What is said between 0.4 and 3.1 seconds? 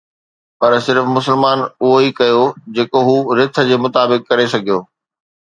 پر صرف مسلمان اهو ئي ڪيو جيڪو